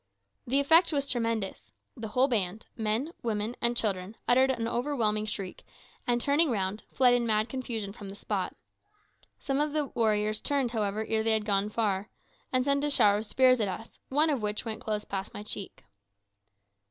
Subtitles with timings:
[0.47, 1.73] The effect was tremendous.
[1.95, 5.63] The whole band men, women, and children uttered an overwhelming shriek,
[6.07, 8.55] and turning round, fled in mad confusion from the spot.
[9.37, 12.09] Some of the warriors turned, however, ere they had gone far,
[12.51, 15.43] and sent a shower of spears at us, one of which went close past my
[15.43, 15.83] cheek.